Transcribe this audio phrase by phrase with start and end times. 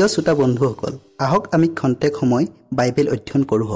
[0.00, 0.94] প্ৰিয় শ্ৰোতা বন্ধুসকল
[1.24, 2.44] আহক আমি খন্তেক সময়
[2.78, 3.68] বাইবেল অধ্যয়ন কৰোঁ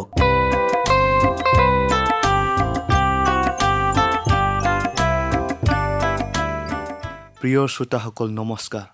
[7.40, 8.86] প্ৰিয় শ্ৰোতাসকল নমস্কাৰ।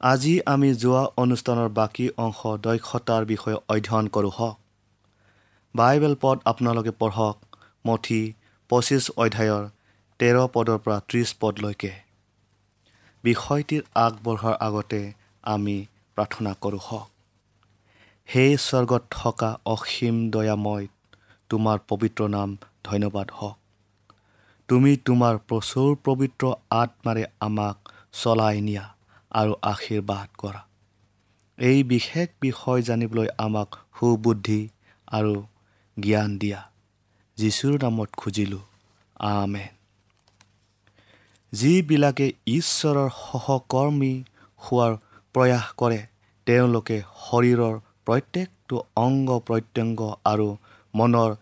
[0.00, 4.56] আজি আমি যোৱা অনুষ্ঠানৰ বাকী অংশ দক্ষতাৰ বিষয়ে অধ্যয়ন কৰোঁ হওক।
[5.74, 7.36] বাইবেল পদ আপোনালোকে পঢ়ক
[7.86, 8.22] মঠি
[8.70, 9.64] পঁচিছ অধ্যায়ৰ
[10.20, 11.92] তেৰ পদৰ পৰা ত্ৰিছ পদলৈকে।
[13.24, 15.02] বিষয়টিৰ আগবঢ়াৰ আগতে
[15.54, 15.78] আমি
[16.16, 17.10] প্ৰাৰ্থনা কৰোঁ হওক।
[18.26, 20.88] সেই স্বৰ্গত থকা অসীম দয়াময়
[21.48, 23.58] তোমাৰ পবিত্ৰ নাম ধন্যবাদ হওক।
[24.68, 28.94] তুমি তোমাৰ প্ৰচুৰ পবিত্ৰ আত্মাৰে আমাক চলাই নিয়া
[29.30, 30.66] আৰু আশীৰ্বাদ কৰা।
[31.58, 34.68] এই বিশেষ বিষয় জানিবলৈ আমাক সুবুদ্ধি
[35.06, 35.44] আৰু
[36.00, 36.70] জ্ঞান দিয়া।
[37.36, 38.60] যীশুৰ নামত খুজিলোঁ
[39.14, 39.68] আমেন।
[41.52, 44.24] যিবিলাকে ঈশ্বৰৰ সহকৰ্মী
[44.58, 44.96] হোৱাৰ
[45.36, 46.00] প্ৰয়াস কৰে
[46.46, 47.74] তেওঁলোকে শৰীৰৰ
[48.04, 50.46] প্ৰত্যেকটো অংগ প্ৰত্যংগ আৰু
[50.94, 51.34] মনৰ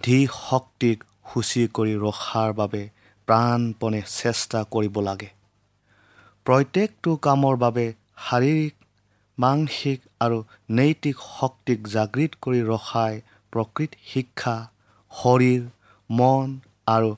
[0.00, 2.82] ধী শক্তিক সূচী কৰি ৰখাৰ বাবে
[3.28, 5.30] প্ৰাণপণে চেষ্টা কৰিব লাগে।
[6.46, 7.86] প্ৰত্যেকটো কামৰ বাবে
[8.28, 8.74] শাৰীৰিক
[9.38, 10.38] মানসিক আৰু
[10.70, 13.20] নৈতিক শক্তিক জাগৃত কৰি ৰখাই
[13.52, 14.56] প্ৰকৃত শিক্ষা
[15.12, 15.62] শৰীৰ
[16.10, 17.10] মন আৰু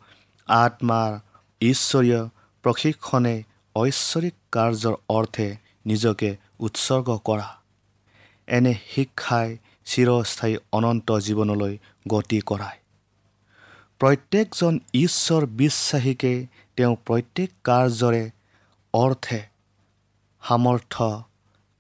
[0.49, 1.13] আত্মাৰ
[1.61, 2.21] ঈশ্বৰীয়
[2.65, 3.37] প্ৰশিক্ষণে
[3.77, 5.49] ঐশ্বৰিক কাৰ্যৰ অৰ্থে
[5.91, 7.49] নিজকে উৎসৰ্গ কৰা।
[8.49, 9.49] এনে শিক্ষাই
[9.91, 11.75] চিৰস্থায়ী অনন্ত জীৱনলৈ
[12.09, 12.79] গতি কৰায়
[14.01, 16.33] প্ৰত্যেকজন ঈশ্বৰ বিশ্বাসীকে
[16.77, 18.23] তেওঁ প্ৰত্যেক কাৰ্যৰে
[18.95, 19.41] অৰ্থে
[20.43, 21.09] সামৰ্থ্য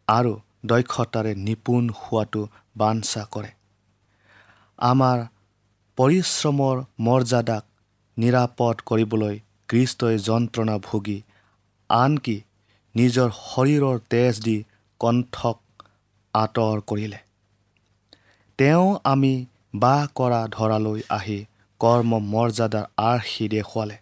[0.08, 0.32] আৰু
[0.66, 2.42] দক্ষতাৰে নিপুণ হোৱাটো
[2.76, 3.50] বাঞ্ছা কৰে।
[4.78, 5.18] আমাৰ
[5.98, 7.64] পৰিশ্ৰমৰ মৰ্যাদাক
[8.16, 9.36] নিৰাপদ কৰিবলৈ
[9.68, 11.18] কৃষ্টই যন্ত্ৰণা ভুগি
[11.90, 12.36] আনকি
[12.94, 14.56] নিজৰ শৰীৰৰ তেজ দি
[15.00, 15.58] কণ্ঠক
[16.34, 17.20] আঁতৰ কৰিলে।
[18.58, 19.32] তেওঁ আমি
[19.74, 21.38] বাস কৰা ধৰালৈ আহি
[21.80, 23.96] কৰ্ম মৰ্যাদাৰ আৰ্হি দেখুৱালে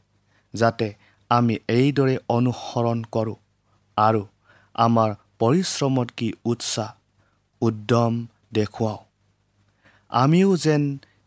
[0.55, 0.89] যাতে
[1.31, 3.37] আমি এইদৰে অনুসৰণ কৰোঁ
[3.97, 4.23] আৰু
[4.75, 6.91] আমাৰ পৰিশ্ৰমত কি উৎসাহ
[7.63, 8.15] উদ্যম
[8.53, 9.01] দেখুৱাওঁ।
[10.11, 10.83] আমিও যেন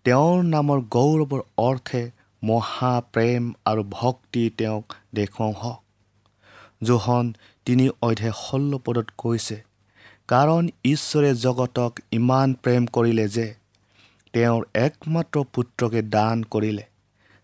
[0.06, 2.04] তেওঁৰ নামৰ গৌৰৱৰ অৰ্থে
[2.44, 4.86] মহাপ্ৰেম আৰু ভক্তি তেওঁক
[5.16, 5.80] দেখুৱাওঁ হওক।
[6.84, 7.26] জোহন
[7.66, 9.64] তিনি অধ্যায় ষোল্ল পদত কৈছে
[10.28, 13.56] কাৰণ ঈশ্বৰে জগতক ইমান প্ৰেম কৰিলে যে
[14.34, 16.84] তেওঁৰ একমাত্ৰ পুত্ৰকে দান কৰিলে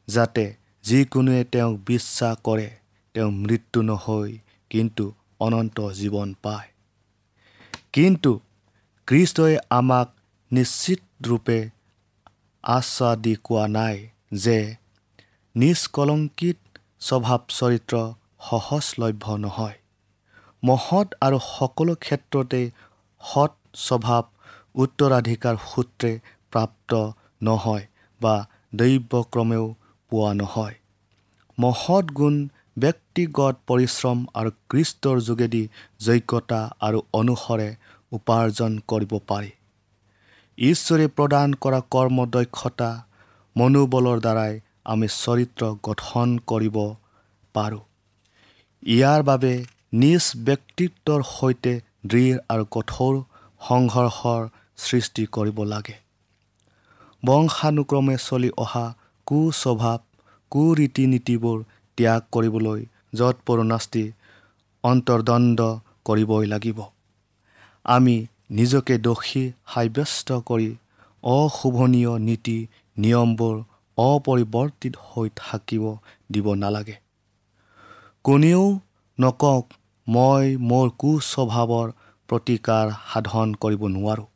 [0.08, 0.46] যাতে
[0.84, 2.68] যিকোনোৱে তেওঁক বিশ্বাস কৰে
[3.14, 4.38] তেওঁ মৃত্যু নহৈ
[4.70, 5.06] কিন্তু
[5.40, 6.70] অনন্ত জীৱন পায়।
[7.94, 8.40] কিন্তু
[9.08, 10.08] কৃষ্টই আমাক
[10.52, 11.70] নিশ্চিতৰূপে
[12.64, 14.76] আশ্বাস দি কোৱা নাই যে
[15.56, 16.58] নিষ্কলংকিত
[17.00, 17.96] স্বভাৱ চৰিত্ৰ
[18.50, 19.78] সহজলভ্য নহয়।
[20.64, 22.62] মহৎ আৰু সকলো ক্ষেত্ৰতে
[23.22, 24.24] সৎ স্বভাৱ
[24.76, 26.12] উত্তৰাধিকাৰ সূত্ৰে
[26.52, 26.92] প্ৰাপ্ত
[27.44, 27.86] নহয়
[28.22, 28.36] বা
[28.76, 29.66] দৈৱক্ৰমেও
[30.12, 30.76] পোৱা নহয়।
[31.60, 32.36] মহৎ গুণ
[32.78, 35.64] ব্যক্তিগত পৰিশ্ৰম আৰু কৃষ্টৰ যোগেদি
[36.00, 37.70] যোগ্যতা আৰু অনুসৰে
[38.12, 39.52] উপাৰ্জন কৰিব পাৰি।
[40.58, 42.92] ঈশ্বৰে প্ৰদান কৰা কৰ্মদক্ষতা
[43.56, 44.54] মনোবলৰ দ্বাৰাই
[44.86, 46.78] আমি চৰিত্ৰ গঠন কৰিব
[47.54, 47.84] পাৰোঁ।
[48.84, 49.54] ইয়াৰ বাবে
[49.94, 51.74] নিজ ব্যক্তিত্বৰ সৈতে
[52.06, 53.14] দৃঢ় আৰু কঠোৰ
[53.62, 54.42] সংঘৰ্ষৰ
[54.78, 55.96] সৃষ্টি কৰিব লাগে।
[57.26, 58.86] বংশানুক্ৰমে চলি অহা
[59.28, 60.00] কুস্বভাৱ
[60.52, 61.64] কুৰীতি নীতিবোৰ
[61.98, 64.12] ত্যাগ কৰিবলৈ যৎপৰোনাস্তি
[64.84, 65.60] অন্তৰ্দণ্ড
[66.06, 66.80] কৰিবই লাগিব।
[67.86, 68.16] আমি
[68.50, 70.70] নিজকে দোষী সাব্যস্ত কৰি
[71.24, 72.58] অশোভনীয় নীতি
[72.98, 73.56] নিয়মবোৰ
[73.98, 75.84] অপৰিৱৰ্তিত হৈ থাকিব
[76.32, 76.96] দিব নালাগে।
[78.24, 78.80] কোনেও
[79.20, 79.66] নকওক
[80.08, 81.88] মই মোৰ কুস্বভাৱৰ
[82.30, 84.28] প্ৰতিকাৰ সাধন কৰিব নোৱাৰোঁ।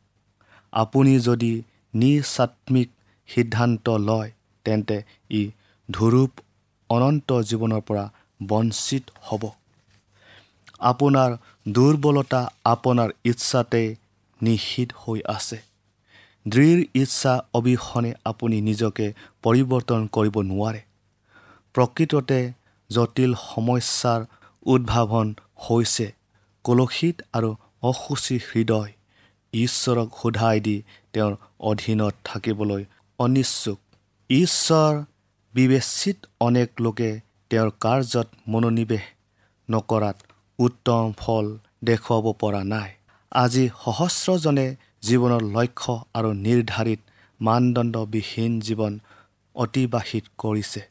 [0.74, 1.52] আপুনি যদি
[1.94, 2.90] নিচাত্মিক
[3.30, 4.32] সিদ্ধান্ত লয়
[4.66, 4.98] তেন্তে
[5.32, 5.42] ই
[5.90, 6.32] ধুৰূপ
[6.90, 8.06] অনন্ত জীৱনৰ পৰা
[8.48, 9.44] বঞ্চিত হ'ব।
[10.82, 11.32] আপোনাৰ
[11.68, 13.84] দুৰ্বলতা আপোনাৰ ইচ্ছাতে
[14.42, 15.58] নিষিদ্ধ হৈ আছে।
[16.46, 19.08] দৃঢ় ইচ্ছা অবিহনে আপুনি নিজকে
[19.44, 20.82] পৰিৱৰ্তন কৰিব নোৱাৰে।
[21.76, 22.40] প্ৰকৃততে
[22.90, 24.22] জটিল সমস্যাৰ
[24.65, 26.13] উদ্ভাৱন হৈছে
[26.63, 28.91] কলসিত আৰু অসুচী হৃদয়।
[29.53, 32.84] ঈশ্বৰক সোধাই দি তেওঁৰ অধীনত থাকিবলৈ
[33.20, 33.80] অনিচ্ছুক।
[34.30, 35.03] ঈশ্বৰ
[35.53, 39.01] বিবেচিত অনেক লোকে তেওঁৰ কাৰ্যত মনোনিৱেশ
[39.70, 40.18] নকৰাত
[40.60, 42.91] উত্তম ফল দেখুৱাব পৰা নাই।
[43.32, 47.00] আজি সহস্ৰজনে জীৱনৰ লক্ষ্য আৰু নিৰ্ধাৰিত
[47.41, 49.00] মানদণ্ডবিহীন জীৱন
[49.56, 50.82] অতিবাহিত কৰিছে।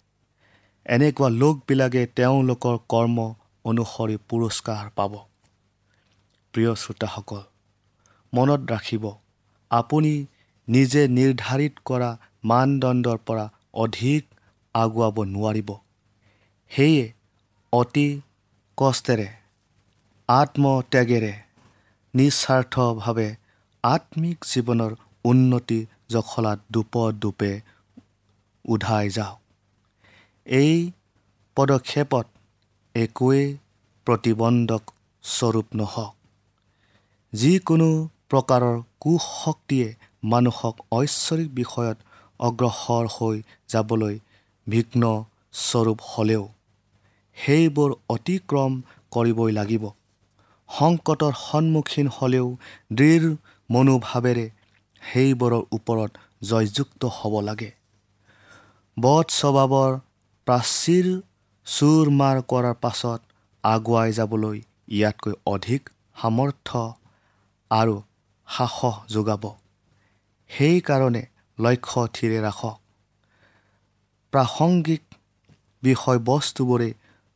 [0.87, 5.12] এনেকুৱা লোকবিলাকে তেওঁলোকৰ কৰ্ম অনুসৰি পুৰস্কাৰ পাব।
[6.55, 7.43] প্ৰিয় শ্ৰোতাসকল
[8.33, 9.05] মনত ৰাখিব
[9.71, 10.12] আপুনি
[10.69, 12.11] নিজে নিৰ্ধাৰিত কৰা
[12.45, 14.23] মানদণ্ডৰ পৰা অধিক
[14.75, 15.71] আগুৱাব নোৱাৰিব।
[16.71, 17.05] সেয়ে
[17.73, 18.09] অতি
[18.79, 19.29] কষ্টেৰে
[20.29, 21.33] আত্মত্যাগেৰে
[22.14, 23.29] নিস্বাৰ্থভাৱে
[23.85, 24.93] আত্মিক জীৱনৰ
[25.25, 26.59] উন্নতি জখলাত
[27.23, 27.52] দোপে
[28.64, 29.38] উধাই যাওক।
[30.47, 30.75] এই
[31.57, 32.26] পদক্ষেপত
[32.95, 33.47] একোৱেই
[34.07, 34.83] প্ৰতিবন্ধক
[35.25, 36.15] স্বৰূপ নহওক।
[37.33, 37.89] যিকোনো
[38.29, 39.89] প্ৰকাৰৰ কুশক্তিয়ে
[40.25, 41.99] মানুহক ঐশ্বৰিক বিষয়ত
[42.41, 43.37] অগ্ৰসৰ হৈ
[43.69, 44.19] যাবলৈ
[44.67, 45.03] বিঘ্ন
[45.61, 46.45] স্বৰূপ হ'লেও
[47.37, 48.73] সেইবোৰ অতিক্ৰম
[49.11, 49.85] কৰিবই লাগিব।
[50.69, 52.47] সংকটৰ সন্মুখীন হ'লেও
[52.93, 53.27] দৃঢ়
[53.71, 54.47] মনোভাৱেৰে
[55.03, 56.11] সেইবোৰৰ ওপৰত
[56.43, 57.71] জয়যুক্ত হ'ব লাগে।
[58.97, 59.93] বধ স্বভাৱৰ
[60.47, 61.07] প্ৰাচীৰ
[61.71, 63.21] চুৰ মাৰ কৰাৰ পাছত
[63.65, 64.57] আগুৱাই যাবলৈ
[64.91, 65.83] ইয়াতকৈ অধিক
[66.23, 66.81] সামৰ্থ্য
[67.71, 67.97] আৰু
[68.49, 69.45] সাহস যোগাব।
[70.50, 71.23] সেইকাৰণে
[71.59, 72.77] লক্ষ্য থিৰে ৰাখক
[74.33, 75.03] প্ৰাসংগিক
[75.83, 76.89] বিষয়বস্তুবোৰে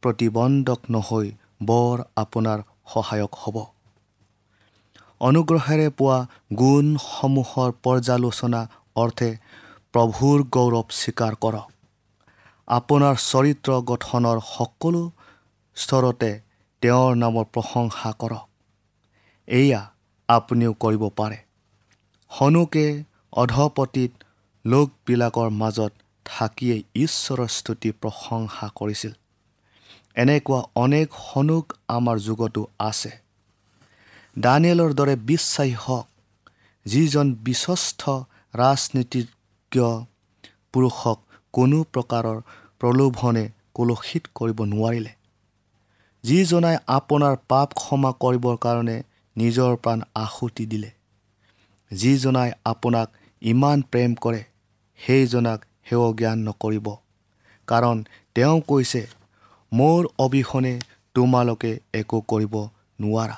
[0.02, 1.28] প্ৰতিবন্ধক নহৈ
[1.68, 3.56] বৰ আপোনাৰ সহায়ক হ'ব।
[5.20, 6.18] অনুগ্ৰহেৰে পোৱা
[6.58, 8.60] গুণসমূহৰ পৰ্যালোচনা
[8.96, 9.30] অৰ্থে
[9.94, 11.73] প্ৰভুৰ গৌৰৱ স্বীকাৰ কৰক।
[12.68, 15.10] আপোনাৰ চৰিত্ৰ গঠনৰ সকলো
[15.76, 16.40] স্তৰতে
[16.80, 18.48] তেওঁৰ নামৰ প্ৰশংসা কৰক।
[19.48, 19.90] এয়া
[20.28, 21.36] আপুনিও কৰিব পাৰে।
[22.28, 24.12] হনুকে অধপতিত
[24.66, 25.92] লোকবিলাকৰ মাজত
[26.24, 29.12] থাকিয়েই ঈশ্বৰৰ স্তুতি প্ৰশংসা কৰিছিল।
[30.14, 33.10] এনেকুৱা অনেক হনুক আমাৰ যুগতো আছে।
[34.38, 36.06] দানিয়েলৰ দৰে বিশ্বাসী হওক
[36.84, 38.02] যিজন বিশ্বস্ত
[38.54, 40.04] ৰাজনীতিজ্ঞ
[40.72, 41.23] পুৰুষক
[41.54, 42.38] কোনো প্ৰকাৰৰ
[42.80, 43.44] প্ৰলোভনে
[43.74, 45.12] কলুষিত কৰিব নোৱাৰিলে।
[46.24, 48.96] যিজনাই আপোনাৰ পাপ ক্ষমা কৰিবৰ কাৰণে
[49.36, 50.90] নিজৰ প্ৰাণ আহুতি দিলে।
[51.90, 53.08] যিজনাই আপোনাক
[53.42, 54.42] ইমান প্ৰেম কৰে
[55.00, 56.86] সেইজনাক সেৱ জ্ঞান নকৰিব।
[57.68, 57.96] কাৰণ
[58.34, 59.02] তেওঁ কৈছে
[59.72, 60.74] মোৰ অবিহনে
[61.14, 62.54] তোমালোকে একো কৰিব
[63.00, 63.36] নোৱাৰা।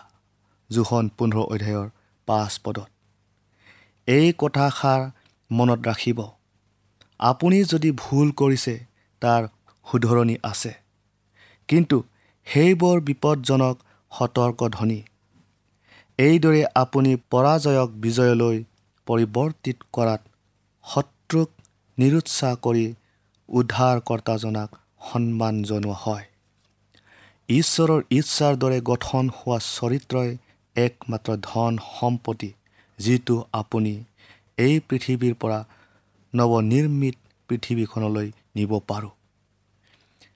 [0.71, 1.89] জোখন পোন্ধৰ অধ্যায়ৰ
[2.29, 2.89] পাঁচ পদত।
[4.09, 5.01] এই কথাষাৰ
[5.51, 6.19] মনত ৰাখিব।
[7.21, 8.75] আপুনি যদি ভুল কৰিছে
[9.23, 9.43] তাৰ
[9.87, 10.73] শুধৰণি আছে।
[11.69, 11.97] কিন্তু
[12.47, 13.77] সেইবোৰ বিপদজনক
[14.13, 15.01] সতৰ্কধ্বনি
[16.19, 18.57] এইদৰে আপুনি পৰাজয়ক বিজয়লৈ
[19.07, 20.23] পৰিৱৰ্তিত কৰাত
[20.85, 21.51] শত্ৰুক
[21.99, 22.85] নিৰুৎসাহ কৰি
[23.49, 24.71] উদ্ধাৰকৰ্তাজনাক
[25.09, 26.25] সন্মান জনোৱা হয়।
[27.49, 30.31] ঈশ্বৰৰ ইচ্ছাৰ দৰে গঠন হোৱা চৰিত্ৰই
[30.77, 32.51] একমাত্ৰ ধন সম্পত্তি
[32.99, 33.95] যিটো আপুনি
[34.59, 35.59] এই পৃথিৱীৰ পৰা
[36.35, 37.17] নৱনিৰ্মিত
[37.49, 39.11] পৃথিৱীখনলৈ নিব পাৰোঁ।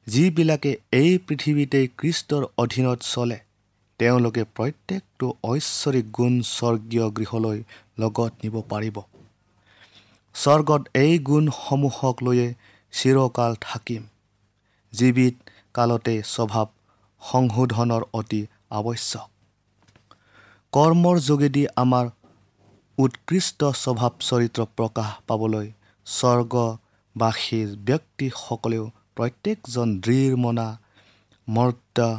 [0.06, 3.38] যিবিলাকে এই পৃথিৱীতেই কৃষ্টৰ অধীনত চলে
[4.00, 7.59] তেওঁলোকে প্ৰত্যেকটো ঐশ্বৰিক গুণ স্বৰ্গীয় গৃহলৈ
[7.99, 8.97] লগত নিব পাৰিব।
[10.35, 12.54] স্বৰ্গত এই গুণসমূহক লৈয়ে
[12.92, 14.02] চিৰকাল থাকিম।
[14.92, 15.35] জীৱিত
[15.75, 16.66] কালতে স্বভাৱ
[17.23, 19.28] সংশোধনৰ অতি আৱশ্যক।
[20.73, 22.06] কৰ্মৰ যোগেদি আমাৰ
[22.99, 25.68] উৎকৃষ্ট স্বভাৱ চৰিত্ৰ প্ৰকাশ পাবলৈ
[26.11, 28.85] স্বৰ্গবাসীৰ ব্যক্তিসকলেও
[29.17, 30.69] প্ৰত্যেকজন দৃঢ় মনা
[31.49, 32.11] মৰ্দা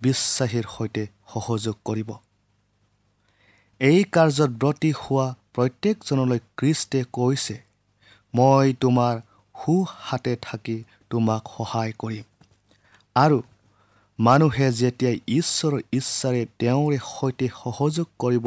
[0.00, 2.10] বিশ্বাসীৰ সৈতে সহযোগ কৰিব।
[3.80, 7.56] এই কাৰ্যত ব্ৰতী হোৱা প্ৰত্যেকজনলৈ কৃষ্টে কৈছে
[8.34, 9.14] মই তোমাৰ
[9.54, 10.76] সুহাতে থাকি
[11.10, 12.26] তোমাক সহায় কৰিম।
[13.16, 13.38] আৰু
[14.18, 18.46] মানুহে যেতিয়াই ঈশ্বৰৰ ইচ্ছাৰে তেওঁৰে সৈতে সহযোগ কৰিব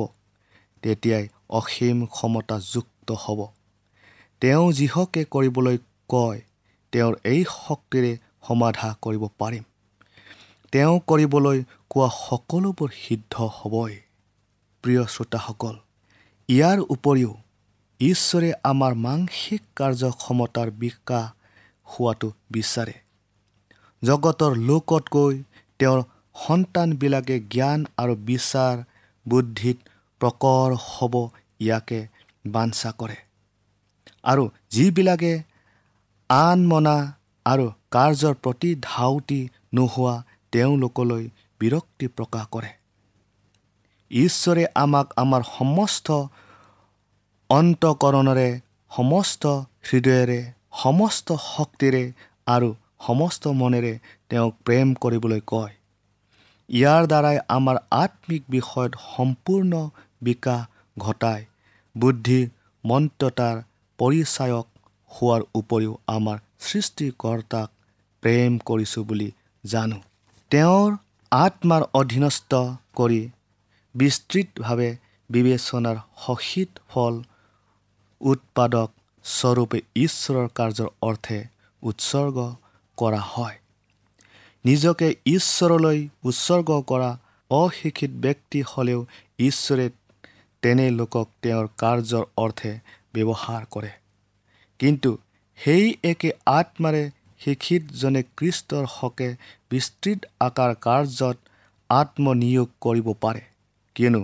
[0.84, 1.26] তেতিয়াই
[1.60, 3.40] অসীম ক্ষমতাযুক্ত হ'ব।
[4.46, 5.78] তেওঁ যিহকে কৰিবলৈ
[6.10, 6.42] কয়
[6.94, 8.12] তেওঁৰ এই শক্তিৰে
[8.48, 9.64] সমাধা কৰিব পাৰিম।
[10.72, 13.96] তেওঁ কৰিবলৈ কোৱা সকলোবোৰ সিদ্ধ হ'বই।
[14.84, 15.76] প্ৰিয় শ্ৰোতাসকল
[16.50, 17.34] ইয়াৰ উপৰিও
[18.00, 21.26] ঈশ্বৰে আমাৰ মানসিক কাৰ্যক্ষমতাৰ বিকাশ
[21.88, 22.96] হোৱাটো বিচাৰে।
[24.02, 25.44] জগতৰ লোকতকৈ
[25.80, 28.76] তেওঁৰ সন্তানবিলাকে জ্ঞান আৰু বিচাৰ
[29.26, 29.78] বুদ্ধিত
[30.22, 31.14] প্ৰকৰ হ'ব
[31.60, 32.08] ইয়াকে
[32.48, 33.25] বাঞ্ছা কৰে।
[34.26, 35.34] আৰু যিবিলাকে
[36.30, 36.96] আন মনা
[37.46, 39.42] আৰু কাৰ্যৰ প্ৰতি ধাউতি
[39.74, 40.16] নোহোৱা
[40.54, 41.24] তেওঁলোকলৈ
[41.62, 42.72] বিৰক্তি প্ৰকাশ কৰে।
[44.12, 46.08] ঈশ্বৰে আমাক আমাৰ সমস্ত
[47.50, 48.50] অন্তকৰণেৰে
[48.92, 49.44] সমস্ত
[49.90, 50.40] হৃদয়েৰে
[50.84, 52.04] সমস্ত শক্তিৰে
[52.48, 52.70] আৰু
[53.08, 53.94] সমস্ত মনেৰে
[54.30, 55.74] তেওঁক প্ৰেম কৰিবলৈ কয়।
[56.70, 59.74] ইয়াৰ দ্বাৰাই আমাৰ আত্মিক বিষয়ত সম্পূৰ্ণ
[60.22, 60.62] বিকাশ
[60.98, 61.42] ঘটাই
[61.96, 62.42] বুদ্ধি
[62.84, 63.56] মন্ত্ৰতাৰ
[64.00, 64.68] পৰিচায়ক
[65.12, 67.70] হোৱাৰ উপৰিও আমাৰ সৃষ্টিকৰ্তাক
[68.24, 69.30] প্ৰেম কৰিছোঁ বুলি
[69.64, 69.98] জানো।
[70.52, 70.90] তেওঁৰ
[71.32, 72.52] আত্মাৰ অধীনস্থ
[72.96, 73.22] কৰি
[73.96, 74.90] বিস্তৃতভাৱে
[75.30, 77.14] বিবেচনাৰ সহিত ফল
[78.22, 78.90] উৎপাদক
[79.26, 81.40] স্বৰূপে ঈশ্বৰৰ কাৰ্যৰ অৰ্থে
[81.84, 82.38] উৎসৰ্গ
[82.98, 83.58] কৰা হয়।
[84.66, 87.12] নিজকে ঈশ্বৰলৈ উৎসৰ্গ কৰা
[87.52, 89.00] অশিক্ষিত ব্যক্তি হ'লেও
[89.40, 89.88] ঈশ্বৰে
[90.64, 92.72] তেনে লোকক তেওঁৰ কাৰ্যৰ অৰ্থে
[93.16, 93.92] ব্যৱহাৰ কৰে।
[94.80, 95.12] কিন্তু
[95.60, 97.04] সেই একে আত্মাৰে
[97.42, 99.30] শিক্ষিতজনে কৃষ্টৰ হকে
[99.70, 101.38] বিস্তৃত আকাৰ কাৰ্যত
[101.90, 103.42] আত্মনিয়োগ কৰিব পাৰে
[103.96, 104.24] কিয়নো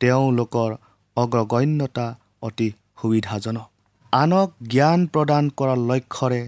[0.00, 0.70] তেওঁলোকৰ
[1.16, 2.06] অগ্ৰগণ্যতা
[2.42, 2.68] অতি
[3.00, 3.68] সুবিধাজনক।
[4.12, 6.42] আনক জ্ঞান প্ৰদান কৰাৰ লক্ষ্যৰে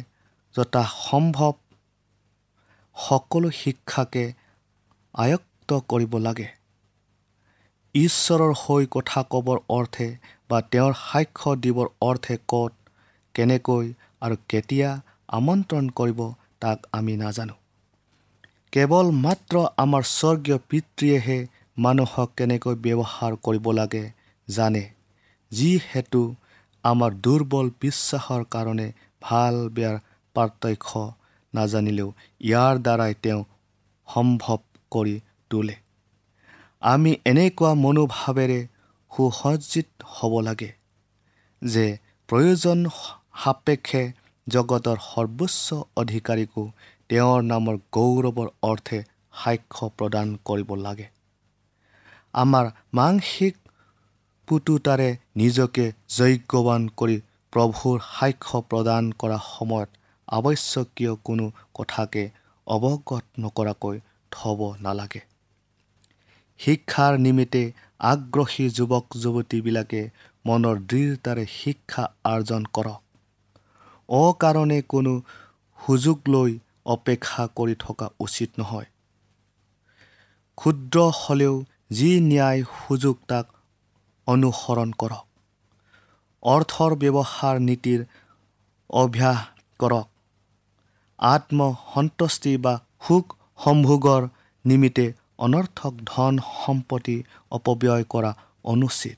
[0.55, 1.55] যথাসম্ভৱ
[2.97, 4.25] সকলো শিক্ষাকে
[5.15, 6.49] আয়ত্ত কৰিব লাগে।
[7.95, 10.09] ঈশ্বৰৰ হৈ কথা ক'বৰ অৰ্থে
[10.51, 12.73] বা তেওঁৰ সাক্ষ্য দিবৰ অৰ্থে ক'ত
[13.35, 13.87] কেনেকৈ
[14.21, 14.89] আৰু কেতিয়া
[15.29, 16.21] আমন্ত্ৰণ কৰিব
[16.61, 17.57] তাক আমি নাজানো।
[18.73, 21.39] কেৱল মাত্ৰ আমাৰ স্বৰ্গীয় পিতৃয়েহে
[21.77, 24.05] মানুহক কেনেকৈ ব্যৱহাৰ কৰিব লাগে
[24.49, 24.85] জানে
[25.53, 26.23] যিহেতু
[26.85, 28.89] আমাৰ দুৰ্বল বিশ্বাসৰ কাৰণে
[29.23, 29.97] ভাল বেয়াৰ
[30.37, 31.03] পাৰ্থক্য
[31.55, 32.09] নাজানিলেও
[32.41, 33.43] ইয়াৰ দ্বাৰাই তেওঁ
[34.09, 34.59] সম্ভৱ
[34.93, 35.15] কৰি
[35.51, 35.77] তোলে।
[36.83, 38.61] আমি এনেকুৱা মনোভাৱেৰে
[39.17, 40.71] সুসজ্জিত হ'ব লাগে
[41.63, 41.85] যে
[42.29, 42.79] প্ৰয়োজন
[43.43, 44.03] সাপেক্ষে
[44.47, 46.63] জগতৰ সৰ্বোচ্চ অধিকাৰীকো
[47.09, 48.99] তেওঁৰ নামৰ গৌৰৱৰ অৰ্থে
[49.45, 51.07] সাক্ষ্য প্ৰদান কৰিব লাগে।
[52.35, 53.55] আমাৰ মানসিক
[54.49, 55.85] পুতুতাৰে নিজকে
[56.17, 57.17] যজ্ঞৱান কৰি
[57.53, 59.91] প্ৰভুৰ সাক্ষ্য প্ৰদান কৰা সময়ত
[60.29, 62.23] আৱশ্যকীয় কোনো কথাকে
[62.67, 63.97] অৱগত নকৰাকৈ
[64.33, 65.21] থ'ব নালাগে।
[66.61, 67.63] শিক্ষাৰ নিমিত্তে
[68.01, 70.11] আগ্ৰহী যুৱক যুৱতীবিলাকে
[70.47, 73.01] মনৰ দৃঢ়তাৰে শিক্ষা আৰ্জন কৰক।
[74.09, 75.23] অকাৰণে কোনো
[75.87, 78.87] সুযোগ লৈ অপেক্ষা কৰি থকা উচিত নহয়।
[80.57, 83.47] ক্ষুদ্ৰ হ'লেও যি ন্যায় সুযোগ তাক
[84.27, 85.27] অনুসৰণ কৰক।
[86.43, 88.05] অৰ্থৰ ব্যৱহাৰ নীতিৰ
[88.91, 89.39] অভ্যাস
[89.79, 90.07] কৰক।
[91.19, 92.75] আত্মসন্তুষ্টি বা
[93.09, 94.29] সুখ সম্ভোগৰ
[94.65, 95.07] নিমিত্তে
[95.39, 97.17] অনৰ্থক ধন সম্পত্তি
[97.51, 98.33] অপব্যয় কৰা
[98.65, 99.17] অনুচিত।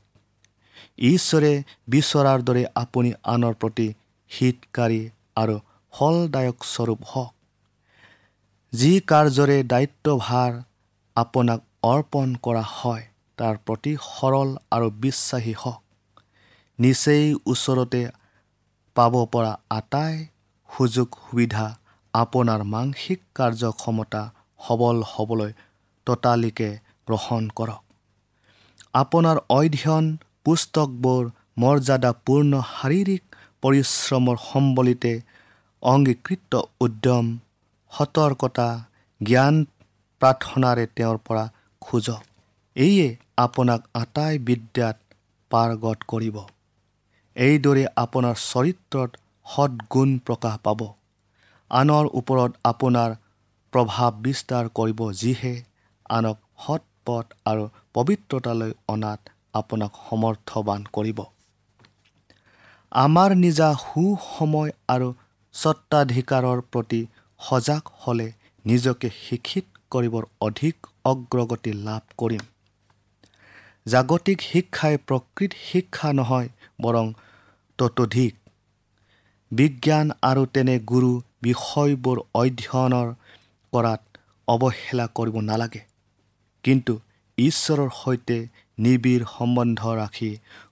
[0.98, 1.52] ঈশ্বৰে
[1.88, 3.88] বিচৰাৰ দৰে আপুনি আনৰ প্ৰতি
[4.30, 5.00] হিতকাৰী
[5.36, 5.56] আৰু
[5.92, 7.32] ফলদায়ক স্বৰূপ হওক।
[8.72, 10.52] যি কাৰ্যৰে দায়িত্বভাৰ
[11.16, 13.04] আপোনাক অৰ্পণ কৰা হয়
[13.38, 15.82] তাৰ প্ৰতি সৰল আৰু বিশ্বাসী হওক।
[16.78, 18.02] নিচেই ওচৰতে
[18.96, 20.14] পাব পৰা আটাই
[20.68, 21.66] সুযোগ সুবিধা
[22.14, 24.22] আপোনাৰ মানসিক কাৰ্যক্ষমতা
[24.66, 25.52] সবল হ'বলৈ
[26.08, 26.70] ততালিকে
[27.08, 27.82] গ্ৰহণ কৰক।
[28.94, 30.06] আপোনাৰ অধ্যয়ন
[30.44, 31.22] পুস্তকবোৰ
[31.62, 33.22] মৰ্যাদাপূৰ্ণ শাৰীৰিক
[33.62, 35.12] পৰিশ্ৰমৰ সম্বলিতে
[35.82, 37.26] অংগীকৃত উদ্যম
[37.92, 38.68] সতৰ্কতা
[39.20, 39.56] জ্ঞান
[40.22, 41.44] প্ৰাৰ্থনাৰে তেওঁৰ পৰা
[41.82, 42.22] খোজক।
[42.76, 44.96] এইয়ে আপোনাক আটাই বিদ্যাত
[45.50, 46.36] পাৰ্গত কৰিব।
[47.36, 49.10] এইদৰে আপোনাৰ চৰিত্ৰত
[49.46, 50.80] সৎগুণ প্ৰকাশ পাব।
[51.70, 53.10] আনৰ ওপৰত আপোনাৰ
[53.72, 55.54] প্ৰভাৱ বিস্তাৰ কৰিব যিহে
[56.10, 59.20] আনক সৎ পথ আৰু পবিত্ৰতালৈ অনাত
[59.52, 61.18] আপোনাক সমৰ্থবান কৰিব।
[62.92, 65.08] আমাৰ নিজা সুসময় আৰু
[65.54, 67.00] স্বত্বাধিকাৰৰ প্ৰতি
[67.40, 68.28] সজাগ হ'লে
[68.64, 72.44] নিজকে শিক্ষিত কৰিবৰ অধিক অগ্ৰগতি লাভ কৰিম।
[73.86, 76.48] জাগতিক শিক্ষাই প্ৰকৃত শিক্ষা নহয়
[76.82, 77.06] বৰং
[77.78, 78.34] ততোধিক।
[79.50, 83.08] বিজ্ঞান আৰু তেনে গুৰু বিষয়বোৰ অধ্যয়নৰ
[83.72, 84.02] কৰাত
[84.48, 85.87] অৱহেলা কৰিব নালাগে।
[86.68, 86.94] কিন্তু
[87.38, 88.38] ঈশ্বৰৰ সৈতে
[88.84, 90.30] নিবিড় সম্বন্ধ ৰাখি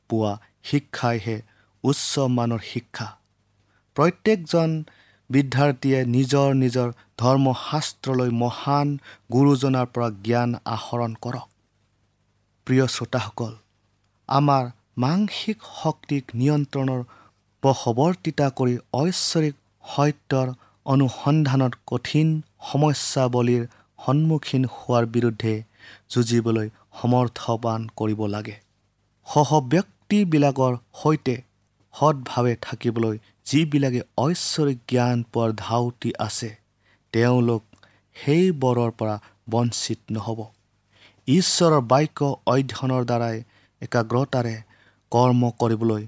[0.09, 0.33] পোৱা
[0.71, 1.37] শিক্ষাইহে
[1.85, 3.07] উচ্চ মানৰ শিক্ষা।
[3.97, 4.71] প্ৰত্যেকজন
[5.31, 6.89] বিদ্যাৰ্থীয়ে নিজৰ নিজৰ
[7.23, 8.89] ধৰ্মশাস্ত্ৰলৈ মহান
[9.35, 11.49] গুৰুজনাৰ পৰা জ্ঞান আহৰণ কৰক।
[12.67, 13.53] প্ৰিয় শ্ৰোতাসকল
[14.29, 14.65] আমাৰ
[15.05, 17.01] মানসিক শক্তিক নিয়ন্ত্ৰণৰ
[17.63, 20.49] বশৱৰ্তিতা কৰি ঐশ্বৰিক সত্যৰ
[20.87, 22.29] অনুসন্ধানত কঠিন
[22.71, 23.65] সমস্যাৱলীৰ
[23.99, 25.55] সন্মুখীন হোৱাৰ বিৰুদ্ধে
[26.11, 26.69] যুঁজিবলৈ
[26.99, 28.57] সমৰ্থবান কৰিব লাগে।
[29.27, 30.73] সহব্যক্তিবিলাকৰ
[31.03, 31.35] সৈতে
[31.95, 36.51] সৎভাৱে থাকিবলৈ যিবিলাকে ঐশ্বৰিক জ্ঞান পোৱাৰ ধাউতি আছে
[37.13, 37.63] তেওঁলোক
[38.17, 39.17] সেই বৰৰ পৰা
[39.51, 40.41] বঞ্চিত নহ'ব।
[41.29, 43.37] ঈশ্বৰৰ বাক্য অধ্যয়নৰ দ্বাৰাই
[43.83, 44.57] একাগ্ৰতাৰে
[45.13, 46.03] কৰ্ম কৰিবলৈ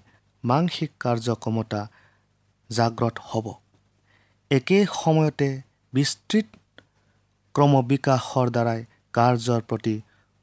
[0.45, 1.81] মানসিক কাৰ্যক্ষমতা
[2.71, 3.47] জাগ্ৰত হ'ব।
[4.51, 5.49] একে সময়তে
[5.93, 6.47] বিস্তৃত
[7.55, 8.81] ক্ৰমবিকাশৰ দ্বাৰাই
[9.15, 9.97] কাৰ্যৰ প্ৰতি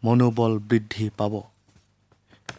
[0.03, 1.33] মনোবল বৃদ্ধি পাব।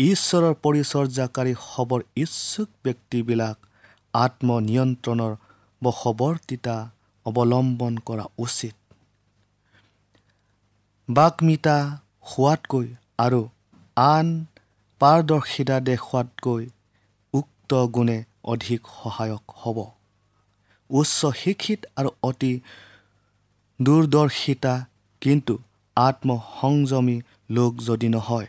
[0.00, 3.56] ঈশ্বৰৰ পৰিচৰ্যাকাৰী হ'বৰ ইচ্ছুক ব্যক্তিবিলাক
[4.14, 5.32] আত্মনিয়ন্ত্ৰণৰ
[5.82, 6.76] বশৱৰ্তিতা
[7.26, 8.74] অৱলম্বন কৰা উচিত।
[11.08, 11.76] বাকমিতা
[12.26, 12.86] হোৱাতকৈ
[13.18, 13.40] আৰু
[13.96, 14.26] আন
[15.00, 16.64] পাৰদৰ্শিতা দেখুৱাতকৈ
[17.34, 19.78] উক্ত গুণে অধিক সহায়ক হ'ব।
[20.90, 22.52] উচ্চ শিক্ষিত আৰু অতি
[23.80, 24.74] দূৰদৰ্শিতা
[25.22, 25.54] কিন্তু
[25.96, 28.46] আত্মসংযমী লোক যদি নহয়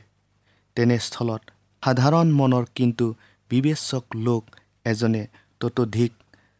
[0.75, 1.41] তেনেস্থলত
[1.83, 3.05] সাধাৰণ মনৰ কিন্তু
[3.49, 4.43] বিবেচক লোক
[4.86, 5.27] এজনে
[5.60, 6.12] ততোধিক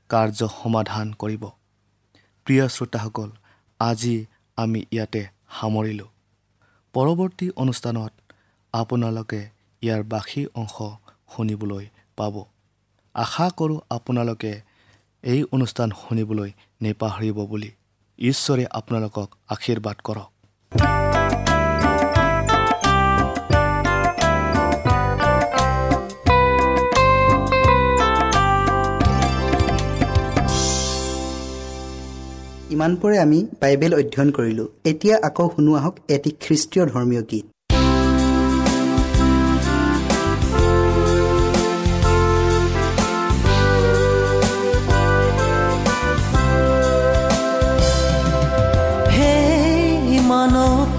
[0.10, 1.44] কাৰ্য সমাধান কৰিব।
[2.46, 3.30] প্ৰিয় শ্ৰোতাসকল
[3.80, 4.26] আজি
[4.58, 5.24] আমি ইয়াতে
[5.60, 6.10] সামৰিলোঁ।
[6.94, 8.14] পৰৱৰ্তী অনুষ্ঠানত
[8.74, 9.42] আপোনালোকে
[9.82, 10.76] ইয়াৰ বাকী অংশ
[11.36, 12.36] শুনিবলৈ পাব।
[13.14, 14.54] আশা কৰোঁ আপোনালোকে
[15.24, 17.72] এই অনুষ্ঠান শুনিবলৈ নেপাহৰিব বুলি।
[18.20, 20.37] ঈশ্বৰে আপোনালোকক আশীৰ্বাদ কৰক।
[32.70, 37.46] ইমানপৰে আমি বাইবেল অধ্যয়ন কৰিলোঁ। এতিয়া আকৌ শুনো আহক এটি খ্ৰীষ্টীয় ধৰ্মীয় গীত।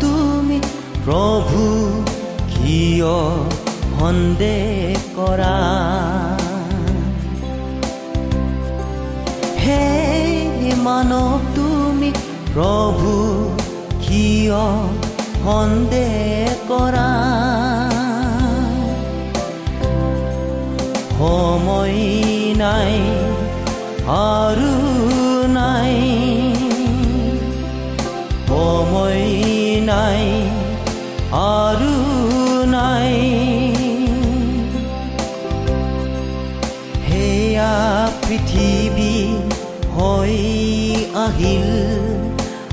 [0.01, 0.59] তুমি
[1.05, 1.63] প্ৰভু
[2.53, 3.13] কিয়
[3.99, 5.57] সন্দেহ কৰা?
[9.65, 9.85] হে
[10.85, 11.58] মানৱ
[12.53, 13.13] প্ৰভু
[14.05, 14.63] কিয়
[15.45, 17.09] সন্দেহ কৰা?
[21.19, 21.99] সময়
[22.57, 22.95] নাই
[24.19, 24.78] আৰু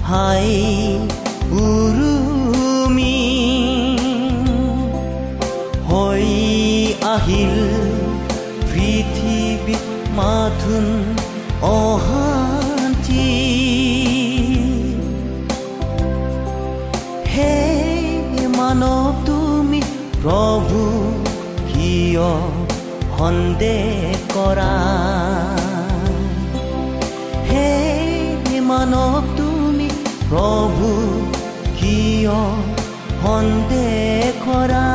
[0.09, 0.49] হাই
[1.61, 3.21] উৰুমি।
[5.89, 6.27] হৈ
[7.13, 7.55] আহিল
[8.69, 9.75] পৃথিৱী
[10.17, 10.85] মাথোন
[11.69, 13.27] অশান্তি।
[17.33, 17.55] হে
[18.57, 19.81] মানৱ তুমি
[20.21, 20.81] প্ৰভু
[21.69, 22.27] কিয়
[23.17, 24.75] সন্দেহ কৰা?
[27.49, 27.71] হে
[28.69, 29.34] মানৱ
[30.35, 30.87] প্ৰভু
[31.77, 32.33] কিয়
[33.21, 34.94] সন্দেহ কৰা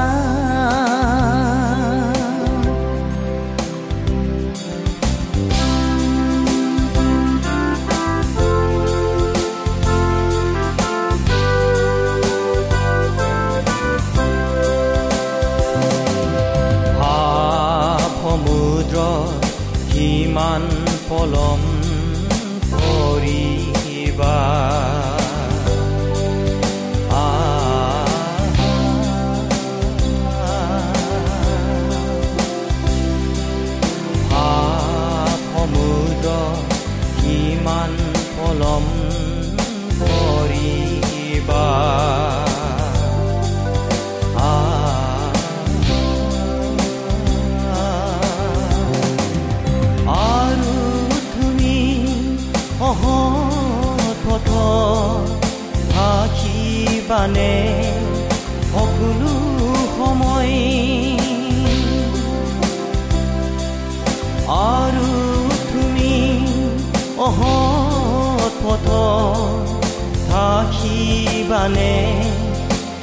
[71.61, 71.95] থাকিবানে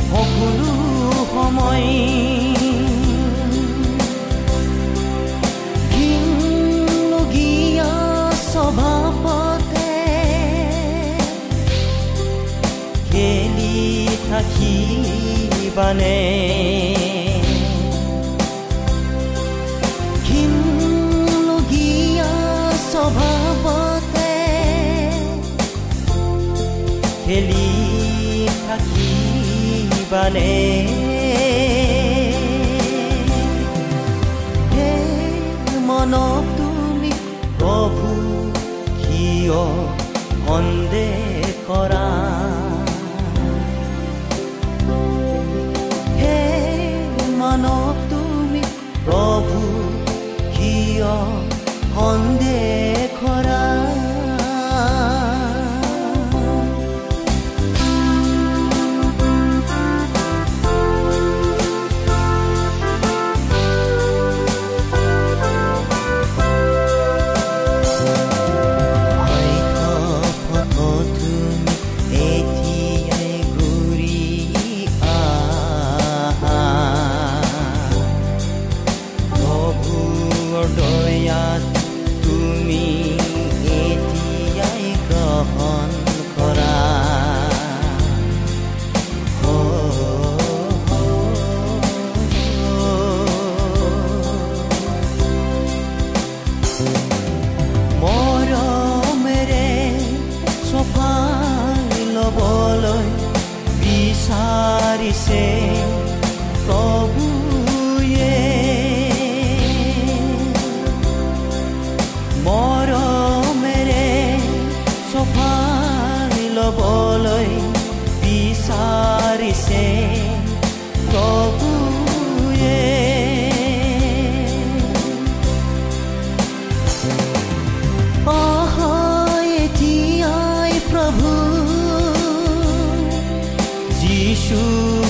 [0.09, 0.75] সকলো
[1.33, 1.87] সময়।
[5.91, 7.43] ঘিনলগীয়া
[8.51, 9.93] স্বভাৱতে
[13.09, 13.79] খেলি
[14.29, 16.17] থাকিবানে?
[27.25, 27.66] খেলি
[30.07, 30.51] থাকিবানে
[34.71, 34.91] হে
[35.87, 37.11] মনক তুমি
[37.59, 38.09] প্ৰভু
[38.99, 39.59] কিয়
[40.39, 41.17] সন্দেহ
[41.67, 42.06] কৰা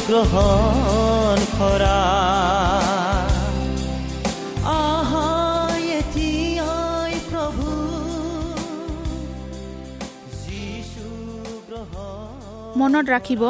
[0.08, 1.96] গ্ৰহণ কৰা
[12.80, 13.44] মনত ৰাখিব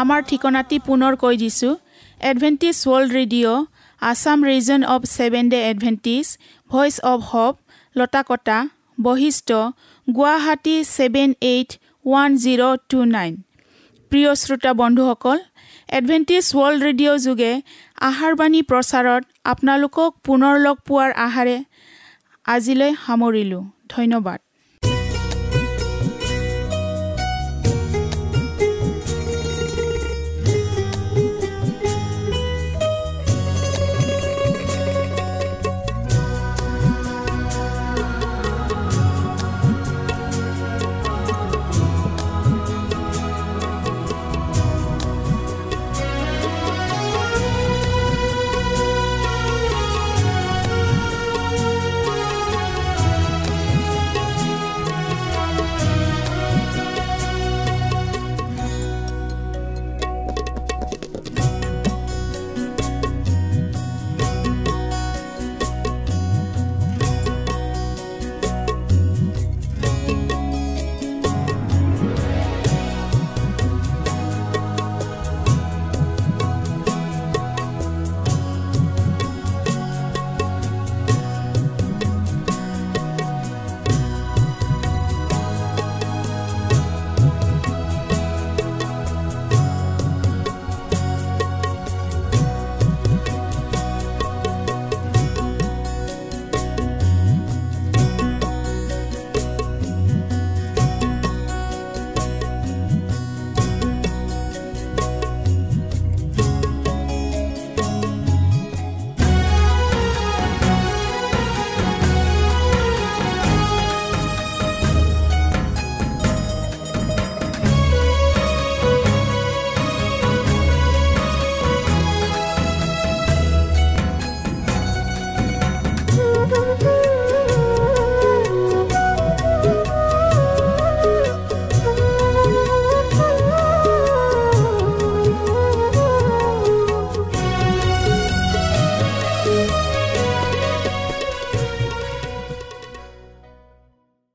[0.00, 1.74] আমাৰ ঠিকনাটি পুনৰ কৈ দিছোঁ।
[2.20, 3.66] Adventist World Radio'
[4.02, 6.26] Assam region of seven day Adventist
[6.70, 7.54] voice of hope
[7.96, 8.58] Latakata
[9.02, 9.48] Basistha
[10.08, 11.70] Guwahati seven eight
[12.04, 13.32] one zero' two nine
[14.12, 15.38] প্ৰিয় শ্ৰোতা বন্ধুসকল
[15.90, 17.52] এডভেণ্টিজ ৱৰ্ল্ড ৰেডিঅ' যোগে
[18.08, 19.22] আহাৰবাণী প্ৰচাৰত
[19.52, 21.56] আপোনালোকক পুনৰ লগ পোৱাৰ আহাৰে
[22.46, 24.38] আজিলৈ সামৰিলোঁ। ধন্যবাদ।